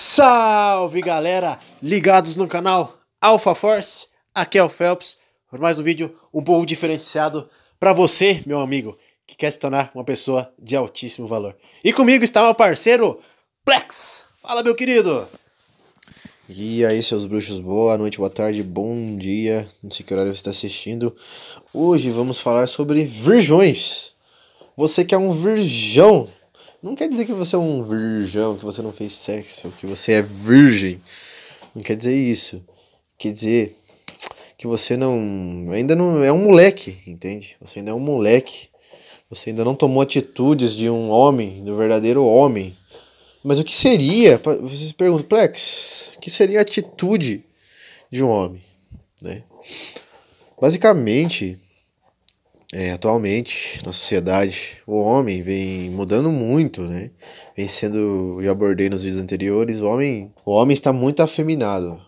[0.00, 5.18] Salve galera, ligados no canal Alpha Force, aqui é o Phelps,
[5.50, 9.90] por mais um vídeo um pouco diferenciado para você, meu amigo, que quer se tornar
[9.92, 11.56] uma pessoa de altíssimo valor.
[11.82, 13.18] E comigo está meu parceiro
[13.64, 14.22] Plex.
[14.40, 15.26] Fala, meu querido.
[16.48, 20.36] E aí, seus bruxos, boa noite, boa tarde, bom dia, não sei que horário você
[20.38, 21.16] está assistindo.
[21.74, 24.12] Hoje vamos falar sobre virgões.
[24.76, 26.28] Você que é um virgão,
[26.82, 30.12] não quer dizer que você é um virgão, que você não fez sexo, que você
[30.12, 31.00] é virgem.
[31.74, 32.62] Não quer dizer isso.
[33.18, 33.76] Quer dizer
[34.56, 35.66] que você não.
[35.72, 37.56] Ainda não é um moleque, entende?
[37.60, 38.68] Você ainda é um moleque.
[39.30, 42.76] Você ainda não tomou atitudes de um homem, do verdadeiro homem.
[43.44, 44.38] Mas o que seria?
[44.38, 47.44] Você se pergunta, Plex, o que seria a atitude
[48.10, 48.62] de um homem?
[49.22, 49.42] Né?
[50.60, 51.58] Basicamente,
[52.72, 57.10] é, atualmente, na sociedade, o homem vem mudando muito, né?
[57.56, 62.00] Vem sendo, já abordei nos vídeos anteriores, o homem, o homem está muito afeminado.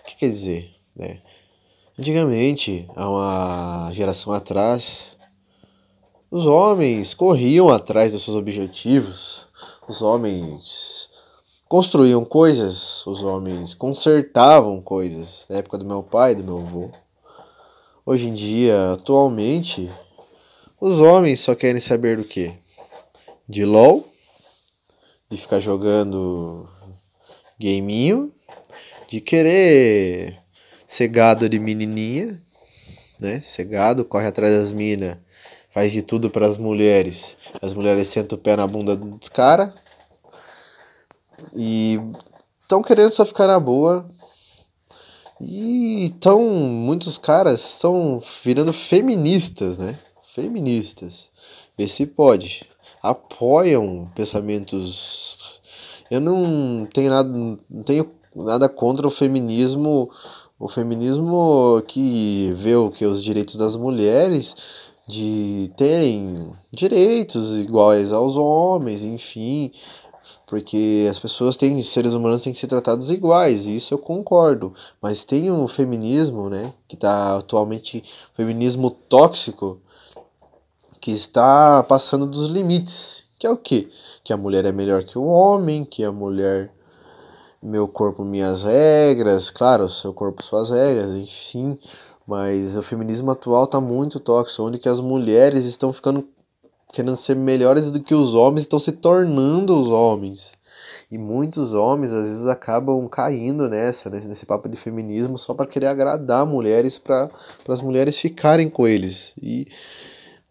[0.00, 1.18] O que quer dizer, né?
[1.98, 5.16] Antigamente, há uma geração atrás,
[6.30, 9.46] os homens corriam atrás dos seus objetivos,
[9.86, 11.10] os homens
[11.68, 16.90] construíam coisas, os homens consertavam coisas, na época do meu pai, do meu avô.
[18.10, 19.92] Hoje em dia, atualmente,
[20.80, 22.54] os homens só querem saber do que?
[23.46, 24.08] De LOL,
[25.28, 26.66] de ficar jogando
[27.60, 28.32] gameinho,
[29.10, 30.38] de querer
[30.86, 32.42] ser gado de menininha,
[33.20, 33.42] né?
[33.42, 35.18] Ser gado, corre atrás das minas,
[35.68, 37.36] faz de tudo para as mulheres.
[37.60, 39.74] As mulheres sentam o pé na bunda dos caras.
[41.54, 42.00] E
[42.62, 44.08] estão querendo só ficar na boa,
[45.40, 49.98] e então muitos caras estão virando feministas, né?
[50.22, 51.30] Feministas.
[51.76, 52.64] Vê se pode.
[53.02, 55.60] Apoiam pensamentos.
[56.10, 60.10] Eu não tenho nada, não tenho nada contra o feminismo,
[60.58, 64.54] o feminismo que vê o que os direitos das mulheres
[65.06, 69.72] de terem direitos iguais aos homens, enfim,
[70.48, 74.72] porque as pessoas têm, seres humanos têm que ser tratados iguais, e isso eu concordo.
[75.00, 79.78] Mas tem um feminismo, né, que está atualmente, feminismo tóxico,
[80.98, 83.28] que está passando dos limites.
[83.38, 83.90] Que é o quê?
[84.24, 86.72] Que a mulher é melhor que o homem, que a mulher.
[87.62, 91.78] Meu corpo, minhas regras, claro, seu corpo, suas regras, enfim.
[92.26, 96.26] Mas o feminismo atual está muito tóxico, onde que as mulheres estão ficando
[96.98, 100.52] querendo ser melhores do que os homens, estão se tornando os homens.
[101.08, 105.64] E muitos homens às vezes acabam caindo nessa, nesse, nesse papo de feminismo só para
[105.64, 107.28] querer agradar mulheres, para
[107.68, 109.32] as mulheres ficarem com eles.
[109.40, 109.68] E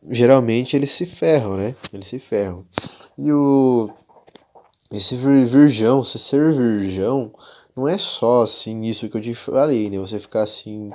[0.10, 1.76] geralmente eles se ferram, né?
[1.92, 2.64] Eles se ferram.
[3.18, 3.90] E o
[4.90, 7.30] esse virgão, você ser virgão,
[7.76, 10.00] não é só assim isso que eu te falei, né?
[10.00, 10.94] Você ficar assim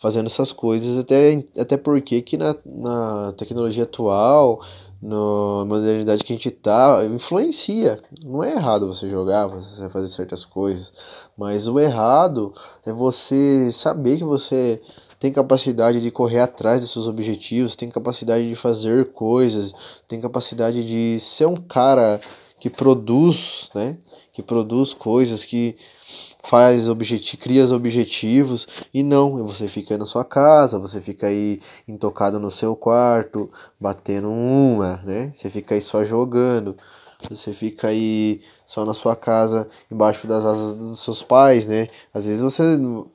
[0.00, 4.62] fazendo essas coisas, até, até porque que na, na tecnologia atual,
[5.02, 8.00] na modernidade que a gente tá, influencia.
[8.24, 10.90] Não é errado você jogar, você fazer certas coisas,
[11.36, 12.50] mas o errado
[12.86, 14.80] é você saber que você
[15.18, 19.74] tem capacidade de correr atrás dos seus objetivos, tem capacidade de fazer coisas,
[20.08, 22.18] tem capacidade de ser um cara
[22.60, 23.96] que produz, né?
[24.32, 25.74] Que produz coisas, que
[26.42, 31.26] faz objeti cria os objetivos e não, você fica aí na sua casa, você fica
[31.26, 33.50] aí intocado no seu quarto,
[33.80, 35.32] batendo uma, né?
[35.34, 36.76] Você fica aí só jogando,
[37.28, 41.88] você fica aí só na sua casa, embaixo das asas dos seus pais, né?
[42.12, 42.62] Às vezes você,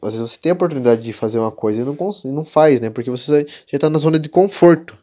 [0.01, 1.95] às vezes você tem a oportunidade de fazer uma coisa e não,
[2.34, 2.89] não faz, né?
[2.89, 4.97] Porque você já está na zona de conforto.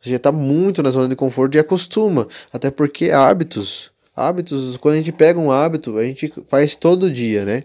[0.00, 4.94] Você já está muito na zona de conforto e acostuma, até porque hábitos Hábitos, quando
[4.94, 7.64] a gente pega um hábito, a gente faz todo dia, né?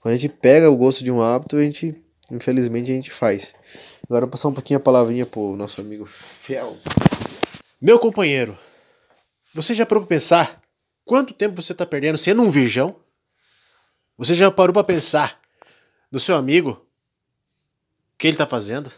[0.00, 1.92] Quando a gente pega o gosto de um hábito, a gente,
[2.30, 3.52] infelizmente, a gente faz.
[4.04, 6.76] Agora vou passar um pouquinho a palavrinha pro nosso amigo Fiel.
[7.80, 8.56] Meu companheiro,
[9.54, 10.62] você já parou pra pensar
[11.04, 12.94] quanto tempo você tá perdendo sendo um virgão?
[14.16, 15.40] Você já parou para pensar
[16.12, 16.86] no seu amigo?
[18.14, 18.90] O que ele tá fazendo?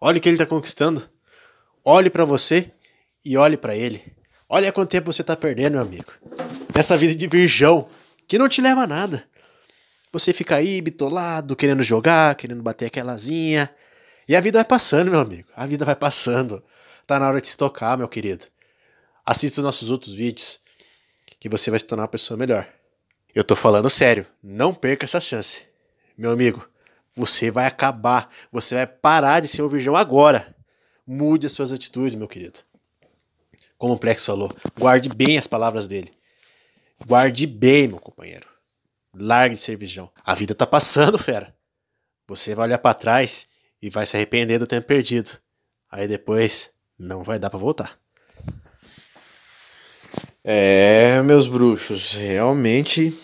[0.00, 1.06] Olhe o que ele tá conquistando.
[1.84, 2.72] Olhe para você
[3.22, 4.02] e olhe para ele.
[4.48, 6.10] Olha quanto tempo você tá perdendo, meu amigo.
[6.74, 7.90] Nessa vida de virgão,
[8.26, 9.28] que não te leva a nada.
[10.10, 13.68] Você fica aí bitolado, querendo jogar, querendo bater aquelazinha.
[14.26, 15.46] E a vida vai passando, meu amigo.
[15.54, 16.64] A vida vai passando.
[17.06, 18.46] Tá na hora de se tocar, meu querido.
[19.26, 20.60] Assista os nossos outros vídeos,
[21.38, 22.66] que você vai se tornar uma pessoa melhor.
[23.34, 25.66] Eu tô falando sério, não perca essa chance.
[26.16, 26.66] Meu amigo,
[27.14, 30.53] você vai acabar, você vai parar de ser um virgão agora.
[31.06, 32.60] Mude as suas atitudes, meu querido
[33.84, 36.10] como o Plex falou, guarde bem as palavras dele.
[37.06, 38.48] Guarde bem, meu companheiro.
[39.14, 40.10] Largue de ser virgão.
[40.24, 41.54] A vida tá passando, fera.
[42.26, 43.46] Você vai olhar para trás
[43.82, 45.32] e vai se arrepender do tempo perdido.
[45.92, 47.98] Aí depois não vai dar para voltar.
[50.42, 53.14] É, meus bruxos, realmente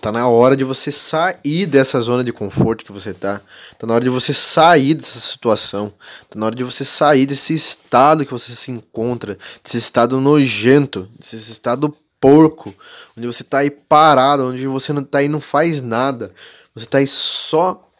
[0.00, 3.40] tá na hora de você sair dessa zona de conforto que você tá.
[3.78, 5.92] Tá na hora de você sair dessa situação.
[6.28, 11.08] Tá na hora de você sair desse estado que você se encontra, desse estado nojento,
[11.18, 12.74] desse estado porco,
[13.16, 16.32] onde você tá aí parado, onde você não tá aí não faz nada.
[16.74, 17.90] Você tá aí só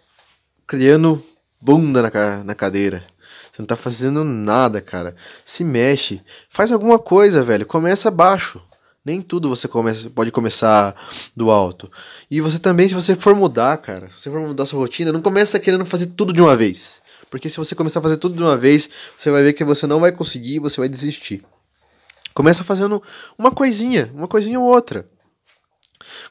[0.67, 1.23] criando
[1.61, 3.05] bunda na, na cadeira.
[3.53, 5.15] Você não tá fazendo nada, cara.
[5.45, 6.23] Se mexe.
[6.49, 7.67] Faz alguma coisa, velho.
[7.67, 8.63] Começa baixo.
[9.05, 10.95] Nem tudo você começa, pode começar
[11.35, 11.91] do alto.
[12.31, 15.21] E você também, se você for mudar, cara, se você for mudar sua rotina, não
[15.21, 17.03] começa querendo fazer tudo de uma vez.
[17.29, 18.89] Porque se você começar a fazer tudo de uma vez,
[19.19, 21.43] você vai ver que você não vai conseguir você vai desistir.
[22.33, 23.03] Começa fazendo
[23.37, 25.05] uma coisinha, uma coisinha ou outra.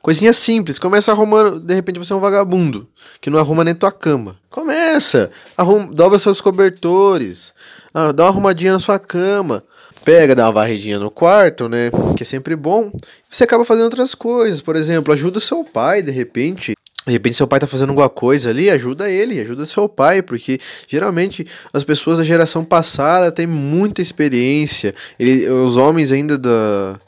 [0.02, 0.80] Coisinha simples.
[0.80, 1.60] Começa arrumando.
[1.60, 2.88] De repente você é um vagabundo
[3.20, 4.38] que não arruma nem tua cama.
[4.50, 5.30] Começa.
[5.58, 7.54] Arruma, dobra seus cobertores.
[7.94, 9.64] Ah, dá uma arrumadinha na sua cama.
[10.04, 11.92] Pega, dá uma varridinha no quarto, né?
[12.18, 12.92] Que é sempre bom.
[13.30, 14.60] Você acaba fazendo outras coisas.
[14.60, 16.74] Por exemplo, ajuda seu pai, de repente.
[17.06, 20.60] De repente seu pai tá fazendo alguma coisa ali, ajuda ele, ajuda seu pai, porque
[20.88, 24.94] geralmente as pessoas da geração passada têm muita experiência.
[25.20, 27.00] Ele, os homens ainda da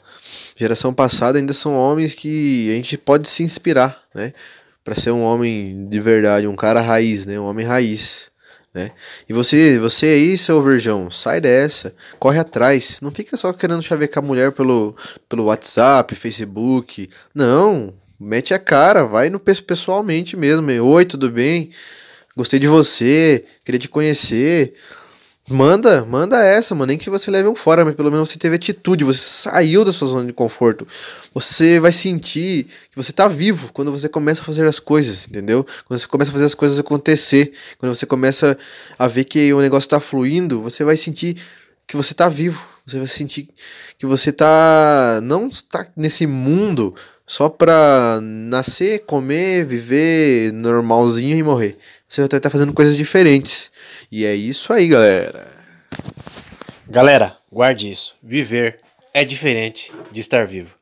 [0.56, 4.32] geração passada ainda são homens que a gente pode se inspirar, né?
[4.82, 7.38] Para ser um homem de verdade, um cara raiz, né?
[7.38, 8.30] Um homem raiz,
[8.74, 8.90] né?
[9.28, 14.22] E você, você aí, seu virgão, sai dessa, corre atrás, não fica só querendo chavecar
[14.22, 14.96] a mulher pelo
[15.28, 17.08] pelo WhatsApp, Facebook.
[17.32, 20.68] Não, mete a cara, vai no pessoalmente mesmo.
[20.82, 21.70] Oi, tudo bem?
[22.36, 24.74] Gostei de você, queria te conhecer.
[25.48, 26.86] Manda, manda essa, mano.
[26.86, 29.92] Nem que você leve um fora, mas pelo menos você teve atitude, você saiu da
[29.92, 30.88] sua zona de conforto.
[31.34, 35.62] Você vai sentir que você tá vivo quando você começa a fazer as coisas, entendeu?
[35.86, 38.56] Quando você começa a fazer as coisas acontecer, quando você começa
[38.98, 41.36] a ver que o negócio tá fluindo, você vai sentir
[41.86, 42.64] que você tá vivo.
[42.86, 43.48] Você vai sentir
[43.98, 46.94] que você tá não está nesse mundo
[47.26, 51.76] só pra nascer, comer, viver normalzinho e morrer.
[52.08, 53.70] Você vai estar fazendo coisas diferentes.
[54.16, 55.48] E é isso aí, galera.
[56.88, 58.14] Galera, guarde isso.
[58.22, 58.78] Viver
[59.12, 60.76] é diferente de estar vivo.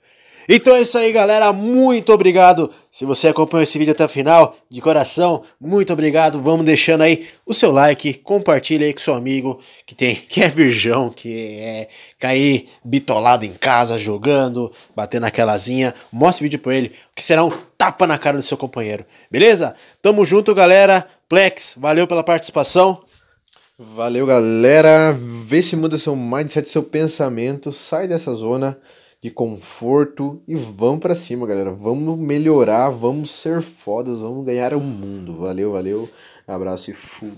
[0.47, 1.51] Então é isso aí, galera.
[1.51, 2.71] Muito obrigado.
[2.91, 6.43] Se você acompanhou esse vídeo até o final, de coração, muito obrigado.
[6.43, 10.49] Vamos deixando aí o seu like, compartilha aí com seu amigo que tem, que é
[10.51, 11.89] virgão, que é
[12.19, 15.95] cair bitolado em casa, jogando, batendo aquelazinha.
[16.13, 19.07] Mostre o vídeo pra ele, que será um tapa na cara do seu companheiro.
[19.31, 19.75] Beleza?
[20.03, 21.09] Tamo junto, galera.
[21.31, 23.03] Plex, valeu pela participação.
[23.79, 25.13] Valeu, galera.
[25.13, 27.73] Vê se muda seu mindset, seu pensamento.
[27.73, 28.79] Sai dessa zona
[29.23, 31.73] de conforto e vamos para cima, galera.
[31.73, 35.39] Vamos melhorar, vamos ser fodas, vamos ganhar o mundo.
[35.39, 36.09] Valeu, valeu.
[36.47, 37.33] Abraço e fui.